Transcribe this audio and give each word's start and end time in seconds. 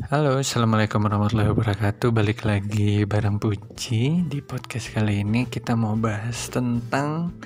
Halo, 0.00 0.40
Assalamualaikum 0.40 1.04
warahmatullahi 1.04 1.52
wabarakatuh. 1.52 2.16
Balik 2.16 2.48
lagi 2.48 3.04
bareng 3.04 3.36
Puji. 3.36 4.24
Di 4.24 4.40
podcast 4.40 4.88
kali 4.88 5.20
ini 5.20 5.44
kita 5.44 5.76
mau 5.76 5.92
bahas 6.00 6.48
tentang 6.48 7.36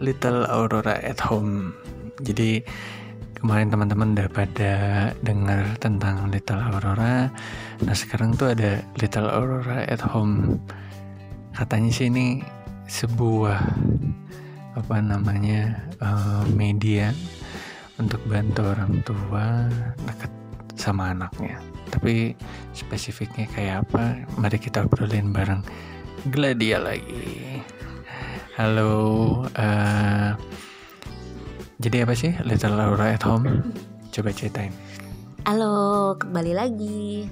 Little 0.00 0.48
Aurora 0.48 0.96
at 1.04 1.20
Home. 1.28 1.76
Jadi 2.24 2.64
kemarin 3.36 3.68
teman-teman 3.68 4.16
udah 4.16 4.32
pada 4.32 4.72
dengar 5.20 5.76
tentang 5.76 6.32
Little 6.32 6.56
Aurora. 6.56 7.28
Nah 7.84 7.92
sekarang 8.00 8.32
tuh 8.32 8.56
ada 8.56 8.80
Little 8.96 9.28
Aurora 9.28 9.84
at 9.84 10.00
Home. 10.08 10.56
Katanya 11.52 11.92
sih 11.92 12.08
ini 12.08 12.40
sebuah 12.88 13.60
apa 14.72 14.96
namanya 15.04 15.84
uh, 16.00 16.48
media 16.56 17.12
untuk 18.00 18.24
bantu 18.24 18.72
orang 18.72 19.04
tua. 19.04 19.68
Dekat 20.08 20.31
sama 20.82 21.14
anaknya. 21.14 21.62
Tapi 21.94 22.34
spesifiknya 22.74 23.46
kayak 23.54 23.86
apa? 23.86 24.26
Mari 24.34 24.58
kita 24.58 24.82
obrolin 24.82 25.30
bareng 25.30 25.62
Gladia 26.26 26.82
lagi. 26.82 27.62
Halo, 28.58 28.94
uh, 29.54 30.30
jadi 31.78 32.06
apa 32.06 32.14
sih 32.18 32.34
Little 32.42 32.74
Laura 32.74 33.14
at 33.14 33.22
Home? 33.22 33.74
Coba 34.10 34.34
ceritain. 34.34 34.74
Halo, 35.46 36.14
kembali 36.18 36.52
lagi. 36.54 37.26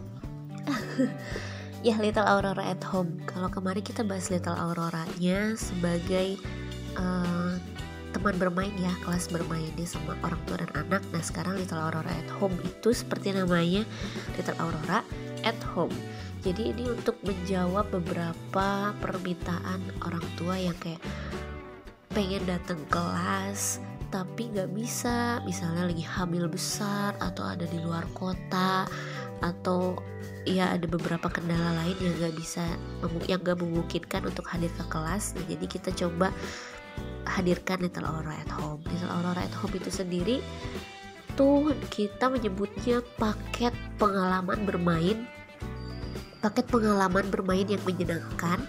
ya 1.86 1.94
Little 2.02 2.26
Aurora 2.26 2.74
at 2.74 2.82
Home. 2.90 3.22
Kalau 3.28 3.46
kemarin 3.46 3.86
kita 3.86 4.02
bahas 4.02 4.26
Little 4.32 4.56
Aurora-nya 4.56 5.54
sebagai 5.54 6.40
uh, 6.98 7.54
teman 8.10 8.36
bermain 8.36 8.74
ya 8.78 8.92
kelas 9.06 9.30
bermainnya 9.30 9.86
sama 9.86 10.18
orang 10.26 10.40
tua 10.46 10.60
dan 10.62 10.70
anak. 10.74 11.02
Nah 11.14 11.22
sekarang 11.22 11.58
Little 11.58 11.78
Aurora 11.78 12.10
at 12.10 12.30
Home 12.42 12.56
itu 12.62 12.90
seperti 12.90 13.34
namanya 13.34 13.86
Little 14.34 14.58
Aurora 14.58 15.06
at 15.46 15.58
Home. 15.74 15.94
Jadi 16.40 16.72
ini 16.72 16.88
untuk 16.88 17.20
menjawab 17.20 17.92
beberapa 17.92 18.96
permintaan 18.96 19.80
orang 20.08 20.24
tua 20.40 20.56
yang 20.56 20.76
kayak 20.80 21.00
pengen 22.10 22.42
datang 22.48 22.80
kelas 22.88 23.78
tapi 24.10 24.50
nggak 24.50 24.74
bisa. 24.74 25.38
Misalnya 25.46 25.86
lagi 25.86 26.02
hamil 26.02 26.50
besar 26.50 27.14
atau 27.22 27.46
ada 27.46 27.64
di 27.68 27.78
luar 27.78 28.04
kota 28.16 28.88
atau 29.40 29.96
ya 30.48 30.72
ada 30.72 30.88
beberapa 30.88 31.28
kendala 31.28 31.76
lain 31.84 31.96
yang 32.00 32.14
nggak 32.16 32.34
bisa 32.36 32.64
yang 33.28 33.40
nggak 33.40 33.60
memungkinkan 33.60 34.24
untuk 34.24 34.44
hadir 34.48 34.72
ke 34.74 34.84
kelas. 34.88 35.36
Nah, 35.36 35.44
jadi 35.48 35.66
kita 35.68 35.90
coba 35.92 36.32
hadirkan 37.30 37.78
Little 37.80 38.06
Aurora 38.10 38.34
at 38.34 38.50
Home. 38.58 38.82
Little 38.90 39.12
Aurora 39.14 39.46
at 39.46 39.54
Home 39.62 39.74
itu 39.78 39.90
sendiri 39.90 40.42
tuh 41.38 41.72
kita 41.88 42.26
menyebutnya 42.26 43.00
paket 43.16 43.72
pengalaman 43.96 44.66
bermain 44.66 45.24
paket 46.40 46.66
pengalaman 46.72 47.28
bermain 47.28 47.68
yang 47.68 47.80
menyenangkan 47.84 48.64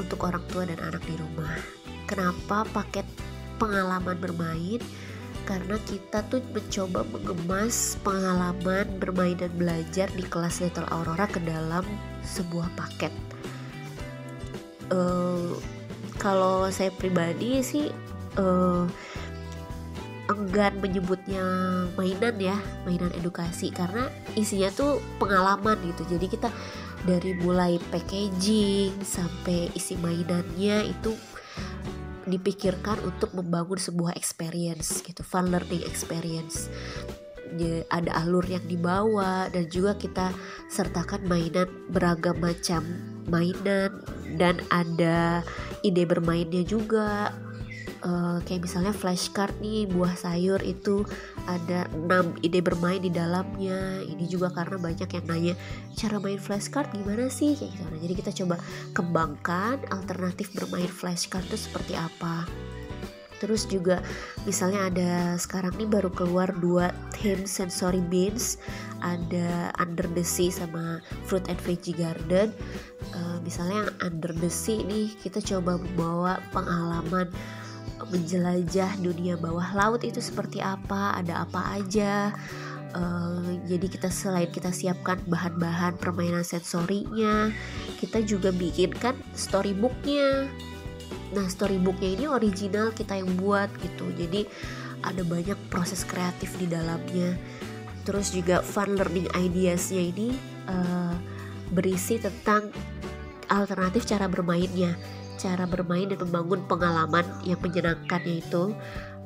untuk 0.00 0.24
orang 0.24 0.40
tua 0.48 0.64
dan 0.64 0.80
anak 0.80 1.04
di 1.04 1.14
rumah. 1.20 1.60
Kenapa 2.08 2.64
paket 2.72 3.04
pengalaman 3.60 4.16
bermain? 4.16 4.80
Karena 5.44 5.76
kita 5.84 6.24
tuh 6.32 6.40
mencoba 6.50 7.04
mengemas 7.12 8.00
pengalaman 8.00 8.88
bermain 8.96 9.36
dan 9.36 9.52
belajar 9.60 10.08
di 10.16 10.24
kelas 10.24 10.64
Little 10.64 10.88
Aurora 10.88 11.28
ke 11.28 11.38
dalam 11.44 11.84
sebuah 12.24 12.72
paket. 12.74 13.12
Uh, 14.90 15.54
kalau 16.20 16.68
saya 16.68 16.92
pribadi 16.92 17.64
sih 17.64 17.88
uh, 18.36 18.84
enggan 20.30 20.78
menyebutnya 20.78 21.42
mainan 21.96 22.36
ya 22.36 22.56
mainan 22.84 23.10
edukasi. 23.16 23.72
Karena 23.72 24.06
isinya 24.36 24.68
tuh 24.70 25.00
pengalaman 25.16 25.80
gitu. 25.90 26.04
Jadi 26.06 26.26
kita 26.28 26.52
dari 27.08 27.32
mulai 27.40 27.80
packaging 27.90 29.00
sampai 29.00 29.72
isi 29.72 29.96
mainannya 29.96 30.84
itu 30.86 31.16
dipikirkan 32.28 33.00
untuk 33.02 33.32
membangun 33.34 33.80
sebuah 33.80 34.14
experience 34.14 35.00
gitu 35.02 35.24
fun 35.24 35.48
learning 35.48 35.82
experience. 35.88 36.68
Ada 37.90 38.22
alur 38.22 38.46
yang 38.46 38.62
dibawa 38.70 39.50
dan 39.50 39.66
juga 39.66 39.98
kita 39.98 40.30
sertakan 40.70 41.26
mainan 41.26 41.66
beragam 41.90 42.38
macam 42.38 42.86
mainan 43.30 44.02
dan 44.34 44.58
ada 44.68 45.46
ide 45.86 46.04
bermainnya 46.04 46.66
juga. 46.66 47.32
Uh, 48.00 48.40
kayak 48.48 48.64
misalnya 48.64 48.96
flashcard 48.96 49.52
nih 49.60 49.84
buah 49.84 50.16
sayur 50.16 50.56
itu 50.64 51.04
ada 51.44 51.84
6 51.92 52.40
ide 52.40 52.64
bermain 52.64 52.96
di 52.96 53.12
dalamnya. 53.12 54.00
Ini 54.00 54.24
juga 54.24 54.48
karena 54.48 54.80
banyak 54.80 55.04
yang 55.04 55.26
nanya 55.28 55.54
cara 56.00 56.16
main 56.16 56.40
flashcard 56.40 56.88
gimana 56.96 57.28
sih? 57.28 57.52
Kayak 57.60 57.76
gitu. 57.76 57.84
Nah, 57.92 58.00
jadi 58.00 58.14
kita 58.16 58.30
coba 58.40 58.56
kembangkan 58.96 59.84
alternatif 59.92 60.48
bermain 60.56 60.88
flashcard 60.88 61.44
itu 61.52 61.60
seperti 61.60 61.92
apa 61.92 62.48
terus 63.40 63.64
juga 63.64 64.04
misalnya 64.44 64.92
ada 64.92 65.10
sekarang 65.40 65.72
nih 65.80 65.88
baru 65.88 66.12
keluar 66.12 66.52
dua 66.60 66.92
theme 67.16 67.48
sensory 67.48 68.04
beans. 68.12 68.60
Ada 69.00 69.72
under 69.80 70.04
the 70.12 70.20
sea 70.20 70.52
sama 70.52 71.00
fruit 71.24 71.42
and 71.48 71.56
veggie 71.64 71.96
garden. 71.96 72.52
Uh, 73.16 73.40
misalnya 73.40 73.88
yang 73.88 73.92
under 74.04 74.30
the 74.36 74.52
sea 74.52 74.84
nih 74.84 75.08
kita 75.24 75.40
coba 75.40 75.80
membawa 75.80 76.38
pengalaman 76.52 77.32
menjelajah 78.12 78.96
dunia 79.00 79.36
bawah 79.40 79.72
laut 79.72 80.04
itu 80.04 80.20
seperti 80.20 80.60
apa 80.60 81.16
ada 81.16 81.48
apa 81.48 81.80
aja. 81.80 82.36
Uh, 82.90 83.54
jadi 83.70 83.86
kita 83.86 84.10
selain 84.10 84.50
kita 84.50 84.74
siapkan 84.74 85.22
bahan-bahan 85.30 85.94
permainan 85.94 86.42
sensorinya 86.42 87.54
kita 88.02 88.18
juga 88.26 88.50
bikinkan 88.50 89.14
storybooknya 89.30 90.50
Nah 91.30 91.46
storybooknya 91.46 92.08
ini 92.18 92.24
original 92.26 92.90
kita 92.90 93.18
yang 93.18 93.30
buat 93.38 93.70
gitu. 93.82 94.10
Jadi 94.14 94.46
ada 95.00 95.22
banyak 95.24 95.56
proses 95.72 96.02
kreatif 96.04 96.56
di 96.58 96.66
dalamnya. 96.68 97.38
Terus 98.04 98.32
juga 98.34 98.64
fun 98.64 98.96
learning 98.96 99.30
ideasnya 99.32 100.02
ini 100.02 100.28
uh, 100.66 101.14
berisi 101.70 102.18
tentang 102.18 102.72
alternatif 103.48 104.08
cara 104.08 104.26
bermainnya. 104.26 104.96
Cara 105.40 105.64
bermain 105.64 106.04
dan 106.04 106.20
membangun 106.20 106.68
pengalaman 106.68 107.24
yang 107.48 107.60
menyenangkan 107.64 108.20
yaitu 108.28 108.76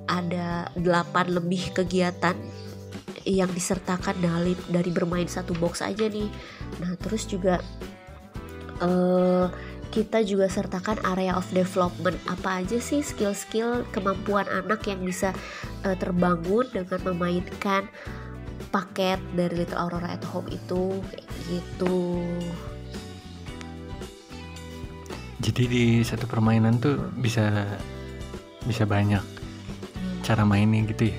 Ada 0.05 0.69
8 0.77 1.33
lebih 1.33 1.73
kegiatan 1.73 2.37
yang 3.25 3.49
disertakan 3.49 4.13
dari, 4.21 4.53
dari 4.69 4.93
bermain 4.93 5.25
satu 5.25 5.57
box 5.57 5.81
aja 5.81 6.05
nih. 6.13 6.29
Nah 6.85 6.93
terus 7.01 7.25
juga 7.25 7.57
uh, 8.85 9.49
kita 9.95 10.27
juga 10.27 10.51
sertakan 10.51 10.99
area 11.07 11.39
of 11.39 11.47
development 11.55 12.19
apa 12.27 12.67
aja 12.67 12.83
sih 12.83 12.99
skill-skill 12.99 13.87
kemampuan 13.95 14.43
anak 14.51 14.83
yang 14.91 14.99
bisa 15.07 15.31
uh, 15.87 15.95
terbangun 15.95 16.67
dengan 16.75 16.99
memainkan 17.15 17.87
paket 18.75 19.23
dari 19.39 19.63
Little 19.63 19.79
Aurora 19.79 20.19
at 20.19 20.27
Home 20.35 20.51
itu 20.51 20.99
kayak 20.99 21.31
gitu. 21.47 22.27
Jadi 25.39 25.63
di 25.71 25.85
satu 26.03 26.27
permainan 26.27 26.83
tuh 26.83 26.99
bisa 27.15 27.63
bisa 28.67 28.83
banyak 28.83 29.23
cara 30.27 30.43
mainnya 30.43 30.91
gitu 30.91 31.15
ya. 31.15 31.19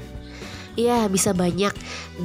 Iya 0.75 1.00
bisa 1.07 1.31
banyak 1.31 1.72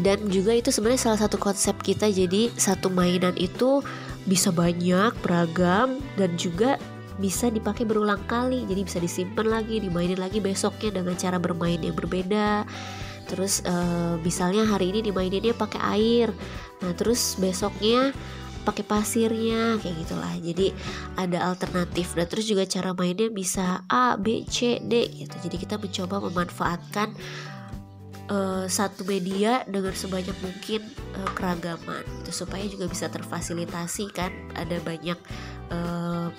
dan 0.03 0.27
juga 0.27 0.51
itu 0.59 0.75
sebenarnya 0.75 1.15
salah 1.15 1.21
satu 1.23 1.39
konsep 1.39 1.79
kita 1.79 2.11
jadi 2.11 2.51
satu 2.59 2.91
mainan 2.91 3.39
itu 3.39 3.87
bisa 4.29 4.53
banyak 4.53 5.17
beragam 5.25 6.01
dan 6.17 6.37
juga 6.37 6.77
bisa 7.21 7.53
dipakai 7.53 7.85
berulang 7.85 8.21
kali. 8.25 8.65
Jadi 8.65 8.81
bisa 8.85 8.99
disimpan 9.01 9.47
lagi 9.49 9.81
dimainin 9.81 10.17
lagi 10.17 10.41
besoknya 10.41 11.01
dengan 11.01 11.17
cara 11.17 11.37
bermain 11.37 11.81
yang 11.81 11.93
berbeda. 11.93 12.65
Terus 13.29 13.63
uh, 13.63 14.19
misalnya 14.25 14.67
hari 14.67 14.91
ini 14.91 15.05
dimaininnya 15.07 15.55
pakai 15.55 15.81
air. 16.01 16.29
Nah 16.81 16.93
terus 16.97 17.37
besoknya 17.37 18.11
pakai 18.61 18.85
pasirnya 18.85 19.81
kayak 19.81 20.05
gitulah. 20.05 20.35
Jadi 20.41 20.73
ada 21.17 21.49
alternatif. 21.49 22.17
Dan 22.17 22.27
terus 22.29 22.49
juga 22.49 22.65
cara 22.69 22.97
mainnya 22.97 23.29
bisa 23.29 23.85
A 23.89 24.17
B 24.17 24.45
C 24.49 24.81
D 24.81 25.07
gitu. 25.13 25.37
Jadi 25.45 25.57
kita 25.61 25.77
mencoba 25.77 26.25
memanfaatkan 26.29 27.13
uh, 28.31 28.65
satu 28.71 29.03
media 29.05 29.67
dengan 29.67 29.93
sebanyak 29.93 30.39
mungkin 30.41 30.87
uh, 31.19 31.31
keragaman. 31.35 32.07
Itu 32.23 32.47
supaya 32.47 32.65
juga 32.71 32.87
bisa 32.87 33.11
terfasilitasi 33.11 34.05
kan 34.15 34.31
ada 34.55 34.79
banyak 34.81 35.19
uh, 35.75 36.31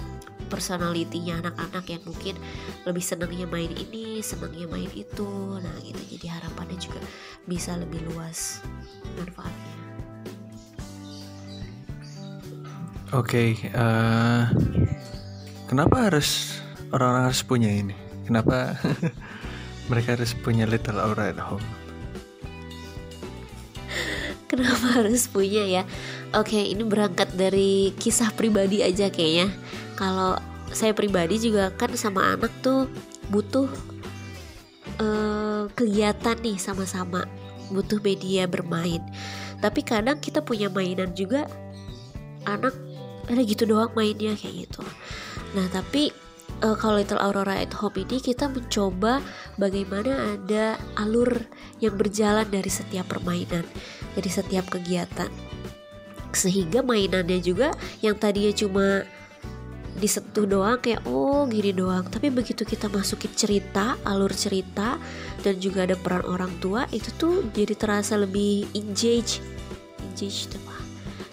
personalitinya 0.48 1.40
anak-anak 1.48 1.86
yang 1.88 2.04
mungkin 2.04 2.36
lebih 2.84 3.04
senangnya 3.04 3.48
main 3.48 3.72
ini 3.72 4.24
senangnya 4.24 4.68
main 4.72 4.90
itu. 4.96 5.60
Nah 5.60 5.76
gitu. 5.84 6.02
Jadi 6.18 6.26
harapannya 6.32 6.80
juga 6.80 7.00
bisa 7.44 7.76
lebih 7.76 8.02
luas 8.12 8.64
manfaatnya. 9.20 9.76
Oke 13.12 13.60
okay, 13.60 13.76
uh, 13.76 14.48
kenapa 15.68 16.08
harus 16.08 16.56
orang-orang 16.96 17.28
harus 17.28 17.44
punya 17.44 17.68
ini? 17.68 17.96
Kenapa 18.24 18.80
mereka 19.92 20.16
harus 20.16 20.32
punya 20.32 20.64
little 20.64 20.96
aura 20.96 21.36
at 21.36 21.36
home 21.36 21.81
kenapa 24.52 24.92
harus 25.00 25.32
punya 25.32 25.64
ya? 25.64 25.84
Oke 26.36 26.60
ini 26.60 26.84
berangkat 26.84 27.32
dari 27.40 27.96
kisah 27.96 28.36
pribadi 28.36 28.84
aja 28.84 29.08
kayaknya. 29.08 29.48
Kalau 29.96 30.36
saya 30.76 30.92
pribadi 30.92 31.40
juga 31.40 31.72
kan 31.72 31.96
sama 31.96 32.36
anak 32.36 32.52
tuh 32.60 32.92
butuh 33.32 33.72
uh, 35.00 35.72
kegiatan 35.72 36.36
nih 36.44 36.60
sama-sama. 36.60 37.24
Butuh 37.72 38.04
media 38.04 38.44
bermain. 38.52 39.00
Tapi 39.64 39.80
kadang 39.88 40.20
kita 40.20 40.44
punya 40.44 40.68
mainan 40.68 41.16
juga 41.16 41.48
anak 42.44 42.76
ada 43.32 43.42
gitu 43.48 43.64
doang 43.64 43.96
mainnya 43.96 44.36
kayak 44.36 44.68
gitu. 44.68 44.84
Nah 45.56 45.72
tapi 45.72 46.12
uh, 46.60 46.76
kalau 46.78 47.00
Little 47.00 47.22
Aurora 47.22 47.60
at 47.60 47.74
Home 47.80 47.96
ini 47.98 48.20
kita 48.20 48.48
mencoba 48.52 49.20
bagaimana 49.56 50.38
ada 50.38 50.76
alur 51.00 51.48
yang 51.80 51.98
berjalan 51.98 52.48
dari 52.48 52.68
setiap 52.68 53.08
permainan, 53.10 53.66
dari 54.16 54.30
setiap 54.30 54.68
kegiatan. 54.72 55.30
Sehingga 56.32 56.80
mainannya 56.84 57.44
juga 57.44 57.76
yang 58.00 58.16
tadinya 58.16 58.56
cuma 58.56 59.04
disentuh 60.00 60.48
doang 60.48 60.80
kayak 60.80 61.04
oh 61.06 61.44
gini 61.48 61.76
doang. 61.76 62.08
Tapi 62.08 62.32
begitu 62.32 62.64
kita 62.64 62.88
masukin 62.88 63.32
cerita 63.36 64.00
alur 64.08 64.32
cerita 64.32 64.96
dan 65.44 65.60
juga 65.60 65.84
ada 65.84 66.00
peran 66.00 66.24
orang 66.26 66.52
tua 66.64 66.88
itu 66.96 67.12
tuh 67.20 67.44
jadi 67.52 67.76
terasa 67.76 68.16
lebih 68.16 68.72
engage. 68.72 69.44
Engage 70.00 70.48
apa? 70.56 70.76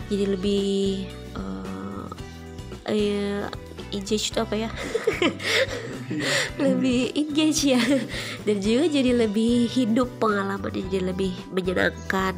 Jadi 0.08 0.24
lebih 0.24 0.66
uh, 1.38 2.08
uh, 2.90 3.46
engage 3.92 4.32
itu 4.32 4.38
apa 4.40 4.54
ya 4.56 4.70
lebih 6.62 7.12
engage 7.14 7.74
ya. 7.74 7.82
Dan 8.42 8.60
juga 8.64 8.84
jadi 8.88 9.12
lebih 9.14 9.68
hidup 9.68 10.08
pengalaman 10.18 10.72
jadi 10.72 11.12
lebih 11.12 11.32
menyenangkan. 11.52 12.34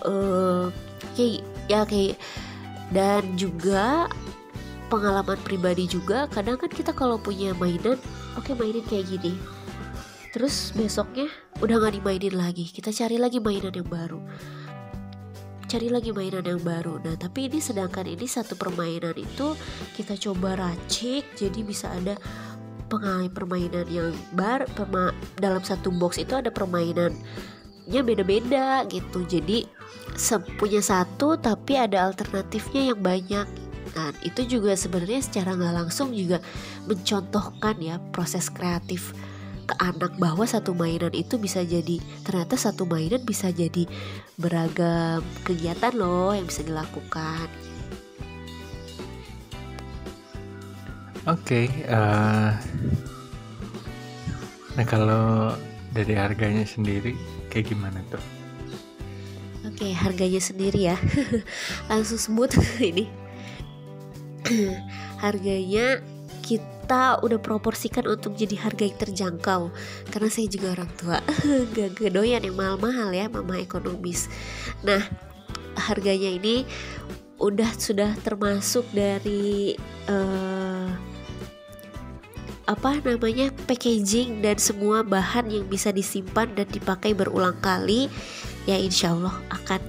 Uh, 0.00 0.72
kayak 1.12 1.44
ya 1.68 1.84
kayak 1.84 2.16
dan 2.90 3.22
juga 3.36 4.08
pengalaman 4.90 5.38
pribadi 5.46 5.86
juga 5.86 6.26
kadang 6.26 6.58
kan 6.58 6.72
kita 6.72 6.90
kalau 6.90 7.20
punya 7.20 7.54
mainan 7.60 8.00
oke 8.34 8.50
okay, 8.50 8.54
mainin 8.58 8.82
kayak 8.88 9.06
gini. 9.06 9.38
Terus 10.30 10.70
besoknya 10.74 11.26
udah 11.58 11.76
nggak 11.78 12.00
dimainin 12.02 12.34
lagi. 12.38 12.66
Kita 12.70 12.94
cari 12.94 13.18
lagi 13.18 13.38
mainan 13.42 13.74
yang 13.74 13.86
baru 13.86 14.18
cari 15.70 15.86
lagi 15.86 16.10
mainan 16.10 16.42
yang 16.42 16.58
baru. 16.58 16.98
Nah, 16.98 17.14
tapi 17.14 17.46
ini 17.46 17.62
sedangkan 17.62 18.02
ini 18.10 18.26
satu 18.26 18.58
permainan 18.58 19.14
itu 19.14 19.54
kita 19.94 20.18
coba 20.18 20.58
racik 20.58 21.22
jadi 21.38 21.62
bisa 21.62 21.86
ada 21.94 22.18
pengalih 22.90 23.30
permainan 23.30 23.86
yang 23.86 24.10
bar 24.34 24.66
perma, 24.74 25.14
dalam 25.38 25.62
satu 25.62 25.94
box 25.94 26.18
itu 26.18 26.34
ada 26.34 26.50
permainannya 26.50 28.00
beda-beda 28.02 28.82
gitu. 28.90 29.22
Jadi 29.22 29.70
punya 30.58 30.82
satu 30.82 31.38
tapi 31.38 31.78
ada 31.78 32.10
alternatifnya 32.10 32.90
yang 32.90 32.98
banyak. 32.98 33.46
Nah, 33.94 34.10
itu 34.26 34.42
juga 34.58 34.74
sebenarnya 34.74 35.22
secara 35.22 35.54
nggak 35.54 35.86
langsung 35.86 36.10
juga 36.10 36.42
mencontohkan 36.90 37.78
ya 37.78 38.02
proses 38.10 38.50
kreatif 38.50 39.14
ke 39.70 39.74
anak 39.78 40.18
bahwa 40.18 40.42
satu 40.42 40.74
mainan 40.74 41.14
itu 41.14 41.38
bisa 41.38 41.62
jadi 41.62 42.02
ternyata 42.26 42.58
satu 42.58 42.82
mainan 42.90 43.22
bisa 43.22 43.54
jadi 43.54 43.86
beragam 44.34 45.22
kegiatan 45.46 45.94
loh 45.94 46.34
yang 46.34 46.50
bisa 46.50 46.66
dilakukan. 46.66 47.46
Oke, 51.28 51.70
okay, 51.70 51.86
uh, 51.86 52.50
eh, 52.50 52.50
nah 54.74 54.86
kalau 54.88 55.54
dari 55.94 56.16
harganya 56.16 56.66
sendiri 56.66 57.14
kayak 57.52 57.70
gimana 57.70 58.02
tuh? 58.10 58.18
Oke, 59.68 59.84
okay, 59.86 59.92
harganya 59.94 60.40
sendiri 60.40 60.90
ya, 60.90 60.96
langsung 61.92 62.18
sebut 62.18 62.56
ini. 62.82 63.06
harganya 65.22 66.00
kita 66.40 66.79
udah 67.22 67.38
proporsikan 67.38 68.10
untuk 68.10 68.34
jadi 68.34 68.58
harga 68.58 68.82
yang 68.82 68.98
terjangkau. 68.98 69.70
Karena 70.10 70.28
saya 70.28 70.50
juga 70.50 70.74
orang 70.74 70.90
tua. 70.98 71.18
Gak, 71.74 72.02
gak 72.02 72.12
doyan 72.12 72.42
yang 72.42 72.58
mahal-mahal 72.58 73.14
ya 73.14 73.30
mama 73.30 73.62
ekonomis. 73.62 74.26
Nah 74.82 75.06
harganya 75.78 76.30
ini 76.34 76.66
udah 77.40 77.72
sudah 77.78 78.12
termasuk 78.20 78.84
dari 78.92 79.72
uh, 80.10 80.92
apa 82.68 83.02
namanya 83.02 83.50
packaging 83.66 84.44
dan 84.44 84.54
semua 84.60 85.02
bahan 85.02 85.50
yang 85.50 85.66
bisa 85.66 85.90
disimpan 85.90 86.46
dan 86.54 86.68
dipakai 86.70 87.16
berulang 87.16 87.56
kali 87.58 88.06
ya 88.68 88.78
insya 88.78 89.10
Allah 89.16 89.34
akan 89.50 89.82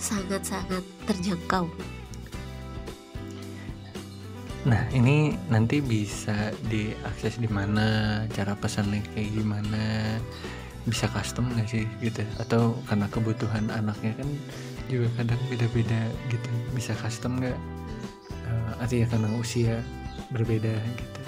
sangat-sangat 0.00 0.82
terjangkau 1.06 1.70
Nah, 4.66 4.82
ini 4.90 5.38
nanti 5.46 5.78
bisa 5.78 6.50
diakses 6.66 7.38
di 7.38 7.46
mana, 7.46 8.26
cara 8.34 8.58
pesannya 8.58 8.98
kayak 9.14 9.38
gimana, 9.38 10.18
bisa 10.90 11.06
custom 11.06 11.46
nggak 11.54 11.70
sih 11.70 11.86
gitu? 12.02 12.26
Atau 12.42 12.74
karena 12.90 13.06
kebutuhan 13.06 13.70
anaknya 13.70 14.18
kan 14.18 14.26
juga 14.90 15.06
kadang 15.22 15.38
beda-beda 15.46 16.10
gitu, 16.34 16.50
bisa 16.74 16.98
custom 16.98 17.38
nggak? 17.38 17.54
Uh, 18.42 18.72
atau 18.82 18.98
ya 18.98 19.06
karena 19.06 19.30
usia 19.38 19.78
berbeda 20.34 20.74
gitu. 20.74 21.20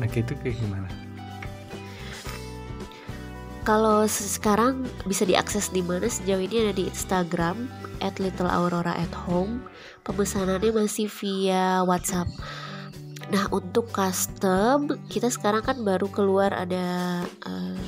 Nah, 0.00 0.08
itu 0.08 0.32
kayak 0.40 0.56
gimana? 0.56 0.88
Kalau 3.68 4.08
sekarang 4.08 4.88
bisa 5.04 5.28
diakses 5.28 5.68
di 5.68 5.84
mana 5.84 6.08
sejauh 6.08 6.40
ini 6.40 6.64
ada 6.64 6.72
di 6.72 6.88
Instagram 6.88 7.68
at 8.00 8.16
Little 8.16 8.48
Aurora 8.48 8.96
at 8.96 9.12
Home. 9.28 9.68
Pemesanannya 10.06 10.70
masih 10.72 11.10
via 11.10 11.82
WhatsApp 11.84 12.30
Nah 13.26 13.50
untuk 13.50 13.90
custom 13.90 14.86
kita 15.10 15.26
sekarang 15.32 15.62
kan 15.66 15.76
baru 15.82 16.06
keluar 16.06 16.54
ada 16.54 17.22
uh, 17.42 17.78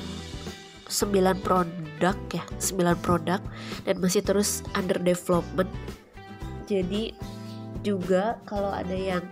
9 0.88 1.44
produk 1.44 2.16
ya 2.32 2.44
9 2.58 3.04
produk 3.04 3.40
dan 3.86 3.94
masih 4.02 4.24
terus 4.24 4.66
under 4.74 4.98
development. 4.98 5.70
Jadi 6.66 7.14
juga 7.86 8.42
kalau 8.48 8.74
ada 8.74 8.96
yang 8.96 9.22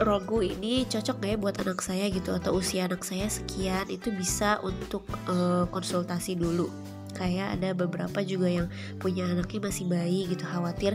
ragu 0.00 0.40
ini 0.40 0.88
cocok 0.88 1.16
gak 1.20 1.30
ya 1.30 1.36
buat 1.36 1.56
anak 1.60 1.80
saya 1.84 2.08
gitu 2.08 2.32
atau 2.32 2.56
usia 2.56 2.88
anak 2.88 3.04
saya 3.04 3.28
sekian 3.28 3.84
itu 3.92 4.08
bisa 4.12 4.56
untuk 4.64 5.04
uh, 5.28 5.68
konsultasi 5.68 6.40
dulu 6.40 6.72
kayak 7.14 7.58
ada 7.58 7.74
beberapa 7.76 8.20
juga 8.24 8.48
yang 8.48 8.66
punya 8.98 9.26
anaknya 9.28 9.70
masih 9.70 9.84
bayi 9.86 10.26
gitu 10.30 10.44
khawatir 10.46 10.94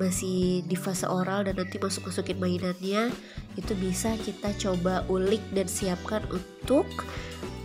masih 0.00 0.62
di 0.66 0.76
fase 0.78 1.06
oral 1.06 1.44
dan 1.46 1.58
nanti 1.58 1.76
masuk 1.76 2.08
masukin 2.08 2.38
mainannya 2.38 3.10
itu 3.56 3.72
bisa 3.78 4.14
kita 4.22 4.52
coba 4.56 5.02
ulik 5.08 5.42
dan 5.52 5.66
siapkan 5.66 6.22
untuk 6.30 6.86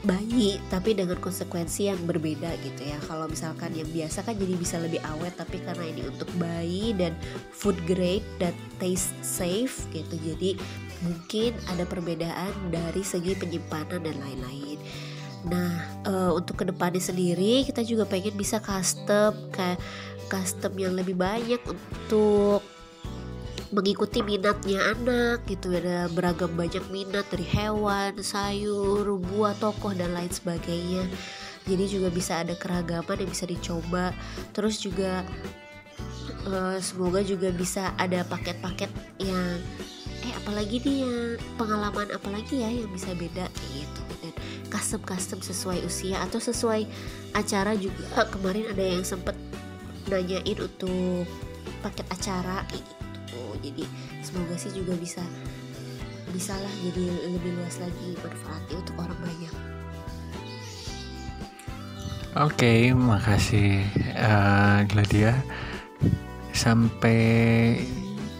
bayi 0.01 0.57
tapi 0.73 0.97
dengan 0.97 1.21
konsekuensi 1.21 1.93
yang 1.93 2.01
berbeda 2.09 2.57
gitu 2.65 2.81
ya. 2.89 2.97
Kalau 3.05 3.29
misalkan 3.29 3.69
yang 3.77 3.85
biasa 3.85 4.25
kan 4.25 4.33
jadi 4.33 4.57
bisa 4.57 4.81
lebih 4.81 4.97
awet 5.05 5.37
tapi 5.37 5.61
karena 5.61 5.85
ini 5.85 6.09
untuk 6.09 6.25
bayi 6.41 6.97
dan 6.97 7.13
food 7.53 7.77
grade 7.85 8.25
dan 8.41 8.53
taste 8.81 9.13
safe 9.21 9.85
gitu 9.93 10.17
jadi 10.17 10.57
mungkin 11.01 11.57
ada 11.69 11.83
perbedaan 11.85 12.53
dari 12.69 13.01
segi 13.01 13.33
penyimpanan 13.33 14.05
dan 14.05 14.15
lain-lain 14.21 14.70
uh, 16.31 16.39
untuk 16.39 16.63
ke 16.63 16.65
depannya 16.65 17.03
sendiri 17.03 17.67
kita 17.67 17.83
juga 17.83 18.07
pengen 18.07 18.39
bisa 18.39 18.63
custom 18.63 19.35
kayak 19.51 19.77
custom 20.31 20.71
yang 20.79 20.95
lebih 20.95 21.19
banyak 21.19 21.59
untuk 21.67 22.63
mengikuti 23.71 24.23
minatnya 24.23 24.95
anak 24.95 25.43
gitu 25.47 25.71
ada 25.71 26.11
beragam 26.11 26.51
banyak 26.59 26.83
minat 26.91 27.23
dari 27.31 27.47
hewan, 27.47 28.19
sayur, 28.19 29.15
buah, 29.15 29.55
tokoh 29.63 29.95
dan 29.95 30.11
lain 30.11 30.27
sebagainya. 30.27 31.07
Jadi 31.63 31.83
juga 31.87 32.11
bisa 32.11 32.43
ada 32.43 32.51
keragaman 32.51 33.23
yang 33.23 33.31
bisa 33.31 33.47
dicoba. 33.47 34.11
Terus 34.51 34.83
juga 34.83 35.23
uh, 36.51 36.77
semoga 36.83 37.23
juga 37.23 37.47
bisa 37.55 37.95
ada 37.95 38.27
paket-paket 38.27 38.91
yang 39.23 39.55
eh 40.21 40.33
apalagi 40.37 40.83
nih 40.83 40.97
yang 41.01 41.17
pengalaman 41.57 42.11
apalagi 42.13 42.61
ya 42.61 42.69
yang 42.69 42.91
bisa 42.93 43.09
beda 43.17 43.49
gitu 43.73 44.10
dan 44.81 44.97
custom 44.97 45.01
custom 45.05 45.39
sesuai 45.45 45.85
usia 45.85 46.17
atau 46.25 46.41
sesuai 46.41 46.89
acara 47.37 47.77
juga. 47.77 48.01
Ah, 48.17 48.25
kemarin 48.25 48.65
ada 48.73 48.81
yang 48.81 49.05
sempet 49.05 49.37
nanyain 50.09 50.57
untuk 50.57 51.29
paket 51.85 52.05
acara 52.09 52.65
kayak 52.65 52.81
gitu. 52.81 53.41
Jadi 53.61 53.83
semoga 54.25 54.57
sih 54.57 54.73
juga 54.73 54.97
bisa 54.97 55.21
bisa 56.33 56.57
lah 56.57 56.73
jadi 56.81 57.05
lebih 57.29 57.51
luas 57.61 57.77
lagi 57.77 58.17
manfaatnya 58.25 58.75
untuk 58.81 58.95
orang 58.97 59.19
banyak. 59.21 59.53
Oke 62.31 62.55
okay, 62.57 62.79
makasih 62.95 63.85
uh, 64.17 64.81
Gladia. 64.89 65.37
Sampai 66.55 67.19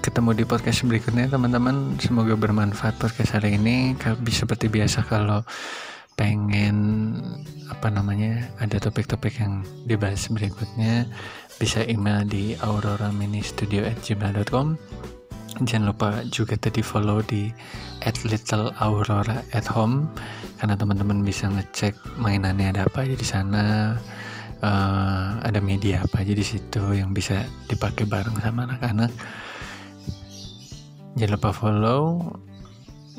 ketemu 0.02 0.42
di 0.42 0.44
podcast 0.48 0.82
berikutnya 0.88 1.30
teman-teman. 1.30 2.02
Semoga 2.02 2.34
bermanfaat 2.34 2.98
podcast 2.98 3.38
hari 3.38 3.62
ini. 3.62 3.94
Seperti 4.32 4.72
biasa 4.72 5.06
kalau 5.06 5.46
pengen 6.22 6.78
apa 7.74 7.90
namanya 7.90 8.46
ada 8.62 8.78
topik-topik 8.78 9.42
yang 9.42 9.66
dibahas 9.90 10.30
berikutnya 10.30 11.10
bisa 11.58 11.82
email 11.90 12.22
di 12.30 12.54
aurora-mini-studio@gmail.com 12.62 14.78
jangan 15.66 15.90
lupa 15.90 16.22
juga 16.30 16.62
tadi 16.62 16.86
follow 16.86 17.26
di 17.26 17.50
at 18.06 18.22
little 18.22 18.70
aurora 18.78 19.42
at 19.58 19.66
home 19.66 20.06
karena 20.62 20.78
teman-teman 20.78 21.26
bisa 21.26 21.50
ngecek 21.50 21.98
mainannya 22.22 22.70
ada 22.70 22.86
apa 22.86 23.02
aja 23.02 23.18
di 23.18 23.26
sana 23.26 23.98
uh, 24.62 25.42
ada 25.42 25.58
media 25.58 26.06
apa 26.06 26.22
aja 26.22 26.38
di 26.38 26.46
situ 26.46 26.94
yang 26.94 27.18
bisa 27.18 27.50
dipakai 27.66 28.06
bareng 28.06 28.38
sama 28.46 28.70
anak-anak. 28.70 29.10
Jangan 31.18 31.34
lupa 31.34 31.50
follow 31.50 32.38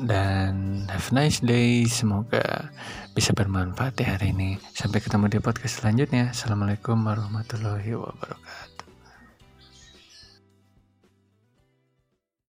dan 0.01 0.85
have 0.89 1.09
a 1.09 1.13
nice 1.13 1.43
day. 1.43 1.85
Semoga 1.85 2.73
bisa 3.13 3.35
bermanfaat 3.37 3.99
ya 4.01 4.17
hari 4.17 4.33
ini. 4.33 4.57
Sampai 4.73 5.03
ketemu 5.03 5.29
di 5.29 5.39
podcast 5.43 5.81
selanjutnya. 5.81 6.33
Assalamualaikum 6.33 6.97
warahmatullahi 6.97 7.93
wabarakatuh 7.93 8.72